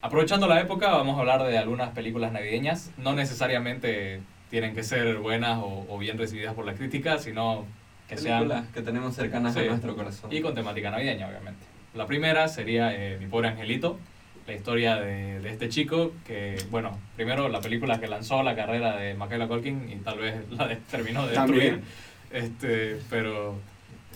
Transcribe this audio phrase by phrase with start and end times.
[0.00, 2.92] Aprovechando la época, vamos a hablar de algunas películas navideñas.
[2.98, 7.66] No necesariamente tienen que ser buenas o, bien recibidas por la crítica, sino
[8.08, 10.32] que películas que tenemos cercanas a nuestro corazón.
[10.32, 11.66] Y con temática navideña, obviamente.
[11.94, 13.98] La primera sería eh, Mi pobre angelito,
[14.46, 18.94] la historia de, de, este chico que, bueno, primero la película que lanzó la carrera
[18.96, 21.82] de Michaela Culkin y tal vez la terminó de destruir.
[22.30, 23.56] Este, pero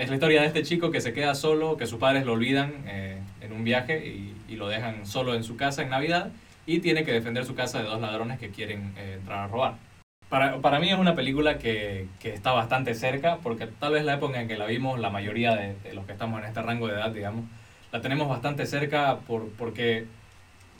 [0.00, 2.72] es la historia de este chico que se queda solo, que sus padres lo olvidan
[2.86, 6.30] eh, en un viaje y, y, lo dejan solo en su casa en Navidad
[6.64, 9.74] y tiene que defender su casa de dos ladrones que quieren eh, entrar a robar.
[10.30, 14.14] Para, para, mí es una película que, que, está bastante cerca, porque tal vez la
[14.14, 16.94] época en que la vimos, la mayoría de, los que estamos en este rango de
[16.94, 17.44] edad, digamos,
[17.92, 20.06] la tenemos bastante cerca por, porque,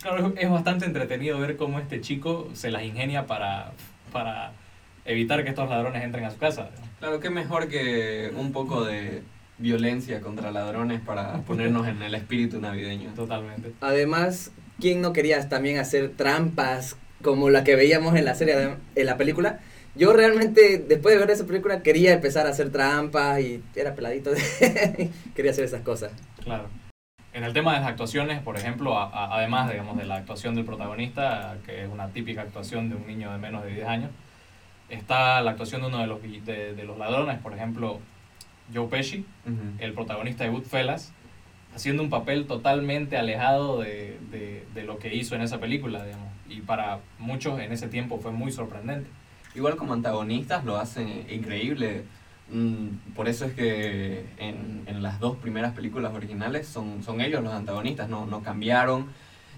[0.01, 3.73] claro, es bastante entretenido ver cómo este chico se las ingenia para,
[4.13, 4.53] para
[5.05, 6.71] evitar que estos ladrones entren a su casa.
[6.99, 9.23] Claro, qué mejor que un poco de
[9.59, 13.11] violencia contra ladrones para ponernos en el espíritu navideño.
[13.15, 13.73] Totalmente.
[13.81, 19.07] Además, ¿quién no quería también hacer trampas como la que veíamos en la serie, en
[19.07, 19.61] la película?
[19.95, 24.31] Yo realmente, después de ver esa película, quería empezar a hacer trampas y era peladito.
[25.35, 26.13] quería hacer esas cosas.
[26.43, 26.69] Claro.
[27.33, 31.57] En el tema de las actuaciones, por ejemplo, además digamos, de la actuación del protagonista,
[31.65, 34.11] que es una típica actuación de un niño de menos de 10 años,
[34.91, 38.01] está la actuación de uno de los, de, de los ladrones, por ejemplo,
[38.75, 39.25] Joe Pesci,
[39.79, 41.13] el protagonista de Goodfellas,
[41.75, 46.29] haciendo un papel totalmente alejado de, de, de, lo que hizo en esa película, digamos.
[46.49, 49.09] Y para muchos en ese tiempo fue muy sorprendente.
[49.55, 52.05] Igual como antagonistas lo hacen increíble.
[52.51, 57.43] Mm, por eso es que en, en las dos primeras películas originales son, son ellos
[57.43, 59.07] los antagonistas, no, no cambiaron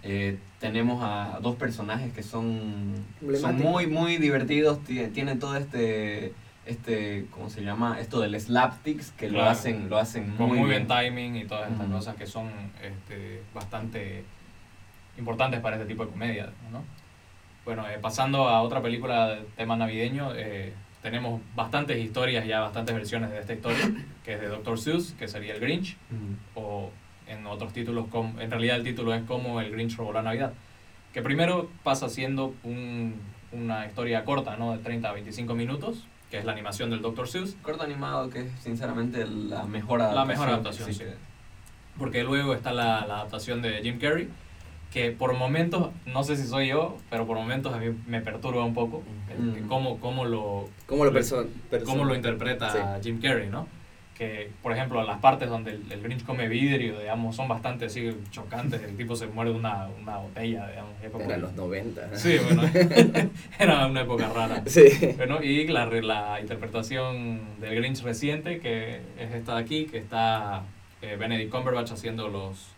[0.03, 2.92] eh, tenemos a dos personajes que son,
[3.41, 6.33] son muy, muy divertidos, tienen todo este
[6.64, 10.86] este cómo se llama esto del slapsticks que lo hacen lo hacen muy, muy bien.
[10.86, 14.25] timing y todas estas cosas que son este, bastante
[15.19, 16.84] importantes para este tipo de comedia ¿no?
[17.64, 22.95] bueno eh, pasando a otra película de tema navideño eh, tenemos bastantes historias ya bastantes
[22.95, 23.91] versiones de esta historia
[24.24, 24.79] que es de Dr.
[24.79, 25.96] Seuss que sería el Grinch
[26.55, 26.91] o
[27.52, 28.07] otros títulos,
[28.39, 30.52] en realidad el título es como el Grinch robó la Navidad,
[31.13, 33.14] que primero pasa siendo un,
[33.52, 34.73] una historia corta, ¿no?
[34.73, 37.29] De 30 a 25 minutos, que es la animación del Dr.
[37.29, 37.57] Seuss.
[37.62, 40.29] Corto animado, que es sinceramente la mejor adaptación.
[40.29, 41.05] La mejor adaptación, sí.
[41.98, 44.29] Porque luego está la, la, adaptación de Jim Carrey,
[44.91, 48.64] que por momentos, no sé si soy yo, pero por momentos a mí me perturba
[48.64, 49.02] un poco
[49.39, 49.68] mm.
[49.68, 51.12] cómo, cómo, lo, cómo lo,
[51.85, 53.67] cómo lo interpreta Jim Carrey, ¿no?
[54.23, 58.81] Que, por ejemplo, las partes donde el, Grinch come vidrio, digamos, son bastante así chocantes.
[58.83, 60.93] El tipo se muere de una, una botella, digamos.
[61.25, 62.17] Era los 90.
[62.17, 62.63] Sí, bueno,
[63.59, 64.63] era una época rara.
[64.73, 65.15] Sí.
[65.17, 70.63] Bueno, y la, la interpretación del Grinch reciente, que es esta de aquí, que está
[71.03, 72.69] eh, Benedict Cumberbatch haciendo los,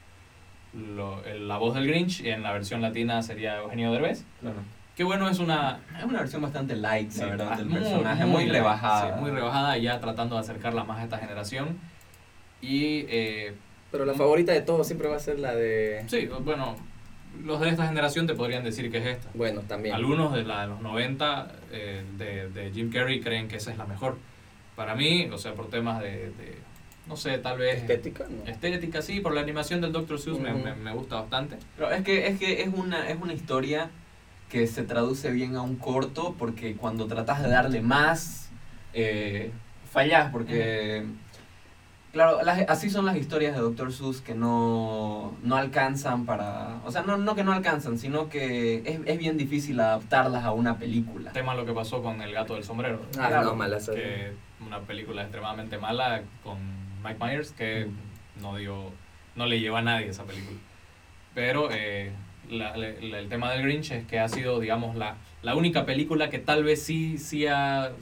[0.73, 4.25] lo, la voz del Grinch, y en la versión latina sería Eugenio Derbez.
[4.41, 4.57] Claro.
[4.97, 5.81] Qué bueno, es una...
[5.99, 9.15] Es una versión bastante light, la verdad, del personaje, muy, rebajada.
[9.15, 11.79] Sí, muy rebajada, ya tratando de acercarla más a esta generación.
[12.61, 13.07] Y...
[13.09, 13.55] Eh,
[13.91, 16.05] Pero la favorita de todos siempre va a ser la de...
[16.07, 16.77] Sí, bueno,
[17.43, 19.29] los de esta generación te podrían decir que es esta.
[19.35, 19.97] Bueno, también.
[19.97, 23.79] Algunos de la de los 90 eh, de, de, Jim Carrey creen que esa es
[23.79, 24.17] la mejor.
[24.77, 26.59] Para mí, o sea, por temas de, de
[27.09, 27.79] no sé, tal vez...
[27.79, 28.51] Estética, ¿no?
[28.51, 30.19] Estética, sí, por la animación del Dr.
[30.21, 31.57] Seuss me, me, me, gusta bastante.
[31.77, 33.91] Pero es que es, que es, una, es una historia
[34.49, 38.51] que se traduce bien a un corto porque cuando tratas de darle más,
[38.93, 39.51] eh,
[39.91, 41.05] fallas porque...
[42.13, 42.39] Claro,
[42.69, 43.93] así son las historias de Dr.
[43.93, 46.77] Seuss que no, no alcanzan para...
[46.85, 50.53] O sea, no, no que no alcanzan, sino que es, es, bien difícil adaptarlas a
[50.53, 51.33] una película.
[51.33, 53.01] Tema lo que pasó con El gato del sombrero.
[53.19, 54.33] Ah, claro, no, mala que
[54.65, 56.59] Una película extremadamente mala con
[57.03, 57.89] Mike Myers que
[58.41, 58.93] no dio...
[59.35, 60.61] No le lleva a nadie esa película.
[61.35, 62.13] Pero eh,
[62.51, 66.39] la, el tema del Grinch es que ha sido, digamos, la, la única película que
[66.39, 67.93] tal vez sí, sí ha,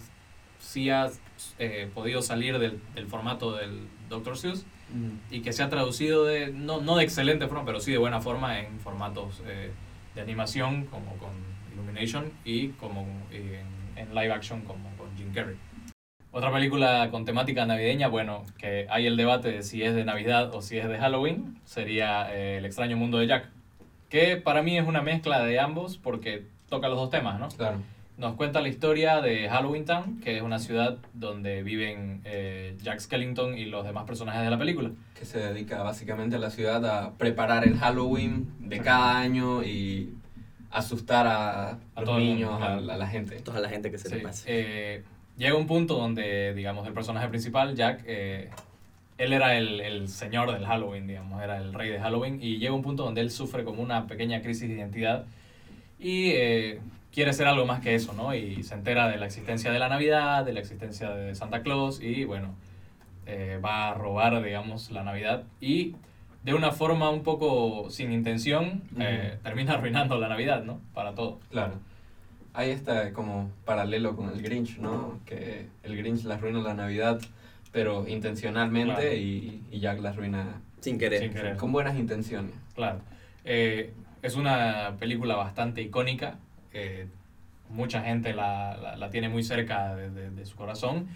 [0.59, 1.11] sí ha
[1.59, 4.37] eh, podido salir del, del, formato del Dr.
[4.37, 4.65] Seuss
[5.31, 8.21] y que se ha traducido de, no, no de excelente forma, pero sí de buena
[8.21, 9.71] forma en formatos eh,
[10.15, 11.31] de animación como con
[11.73, 13.65] Illumination y como en,
[13.97, 15.57] en, live action como con Jim Carrey.
[16.31, 20.55] Otra película con temática navideña, bueno, que hay el debate de si es de Navidad
[20.55, 23.51] o si es de Halloween, sería eh, El extraño mundo de Jack
[24.13, 27.49] que para mí es una mezcla de ambos porque toca los dos temas, ¿no?
[27.49, 27.79] Claro.
[28.19, 33.01] Nos cuenta la historia de Halloween Town, que es una ciudad donde viven eh, Jack
[33.01, 34.91] Skellington y los demás personajes de la película.
[35.19, 40.13] Que se dedica básicamente a la ciudad a preparar el Halloween de cada año y
[40.71, 43.41] asustar a, a los niños, a, la gente.
[43.41, 44.45] Toda la gente que se le pasa.
[44.47, 45.05] Eh,
[45.39, 48.51] llega un punto donde, digamos, el personaje principal, Jack, eh,
[49.23, 52.73] él era el, el señor del Halloween, digamos, era el rey de Halloween y llega
[52.73, 55.27] un punto donde él sufre como una pequeña crisis de identidad
[56.01, 56.81] y eh,
[57.13, 58.35] quiere ser algo más que eso, ¿no?
[58.35, 62.03] Y se entera de la existencia de la Navidad, de la existencia de Santa Claus
[62.03, 62.57] y bueno,
[63.27, 65.95] eh, va a robar, digamos, la Navidad y
[66.43, 70.81] de una forma un poco sin intención eh, termina arruinando la Navidad, ¿no?
[70.95, 71.39] Para todo.
[71.49, 71.75] Claro.
[72.55, 75.21] Ahí está como paralelo con el Grinch, ¿no?
[75.27, 77.21] Que el Grinch la arruina la Navidad,
[77.73, 79.15] pero intencionalmente Claro.
[79.17, 81.21] y, y Jack la arruina Sin querer.
[81.21, 81.57] Sin querer.
[81.57, 82.53] con buenas intenciones.
[82.75, 83.01] Claro.
[83.45, 83.93] Eh,
[84.23, 86.39] es una película bastante icónica.
[86.75, 87.07] eh,
[87.69, 91.09] mucha gente la, la- la tiene muy cerca de, de- de su corazón.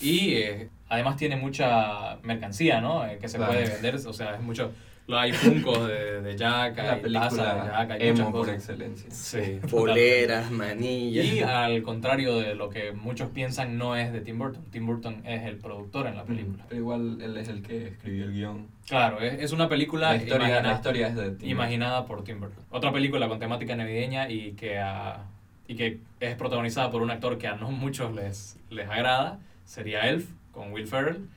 [0.00, 3.06] Y eh, además tiene mucha mercancía, ¿no?
[3.06, 3.52] Eh, que se Claro.
[3.54, 3.94] puede vender.
[4.06, 4.72] O sea, es mucho.
[5.06, 7.32] Lo hay funcos de, de Jack, La hay tazas
[7.64, 9.10] de Jack, hay emo por excelencia.
[9.10, 11.26] Sí, Poleras, manillas.
[11.26, 14.64] Y al contrario de lo que muchos piensan, no es de Tim Burton.
[14.70, 16.64] Tim Burton es el productor en la película.
[16.68, 18.68] Pero igual él es el que escribió el guion.
[18.88, 22.24] Claro, es, es una película La historia, imaginada- la historia es de Tim imaginada por
[22.24, 22.64] Tim Burton.
[22.70, 25.22] Otra película con temática navideña y que, a-
[25.68, 30.08] y que es protagonizada por un actor que a no muchos les, les agrada sería
[30.08, 31.28] Elf, con Will Ferrell,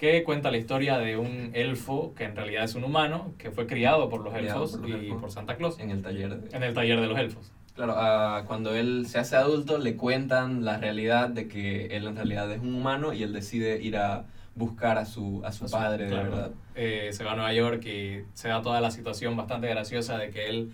[0.00, 3.66] que cuenta la historia de un elfo que en realidad es un humano, que fue
[3.66, 5.20] criado por los elfos por los y elfos.
[5.20, 6.40] por Santa Claus en el taller.
[6.40, 7.52] de- en el taller de los elfos.
[7.76, 12.16] Claro, ah, cuando él se hace adulto le cuentan la realidad de que él en
[12.16, 14.24] realidad es un humano y él decide ir a
[14.54, 16.30] buscar a su, a su A su- padre de claro.
[16.30, 16.50] verdad.
[16.76, 20.30] Eh, se va a Nueva York y se da toda la situación bastante graciosa de
[20.30, 20.70] que él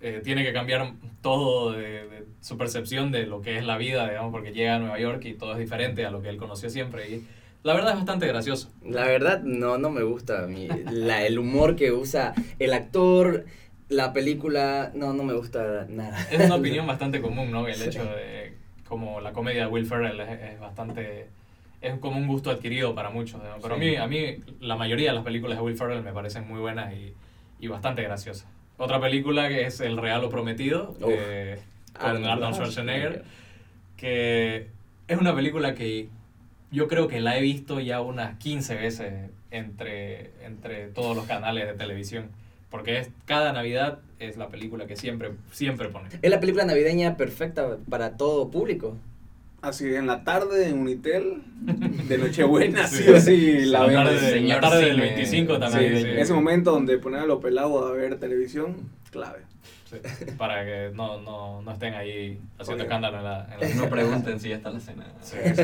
[0.00, 0.92] eh, tiene que cambiar
[1.22, 4.78] todo de, de su percepción de lo que es la vida, digamos, porque llega a
[4.78, 7.10] Nueva York y todo es diferente a lo que él conoció siempre.
[7.10, 7.26] Y
[7.62, 8.70] la verdad es bastante gracioso.
[8.84, 10.68] La verdad, no, no me gusta mí.
[10.90, 13.44] La, el humor que usa el actor,
[13.88, 16.26] la película, no, no me gusta nada.
[16.30, 17.66] Es una opinión bastante común, ¿no?
[17.66, 18.54] El hecho de
[18.88, 21.26] como la comedia de Will Ferrell es, es bastante...
[21.80, 23.56] Es como un gusto adquirido para muchos, ¿no?
[23.62, 26.48] Pero a, mí, a mí la mayoría de las películas de Will Ferrell me parecen
[26.48, 27.14] muy buenas y,
[27.60, 28.48] y bastante graciosas.
[28.78, 31.08] Otra película que es El Regalo Prometido, Uf.
[31.08, 31.58] eh,
[31.92, 33.24] con Arnold Arnold Schwarzenegger,
[33.96, 34.68] que
[35.06, 36.08] es una película que
[36.70, 39.12] yo creo que la he visto ya unas 15 veces
[39.50, 42.26] entre, entre todos los canales de televisión.
[42.70, 46.08] Porque es, cada Navidad es la película que siempre, siempre pone.
[46.20, 48.96] Es la película navideña perfecta para todo público.
[49.62, 53.10] Así en la tarde en Unitel, de Nochebuena, sí, Sí.
[53.10, 55.96] o sí, la La tarde, de- la tarde del cine 25 Sí, también.
[56.02, 56.08] sí.
[56.10, 58.76] Ese momento donde poner a los pelados a ver televisión,
[59.10, 59.40] clave.
[59.90, 59.96] Sí,
[60.36, 62.88] para que no, no, no estén ahí haciendo Oye.
[62.92, 65.06] escándalo en la, en la- No pregunten si ya está la cena.
[65.22, 65.62] Sí, sí.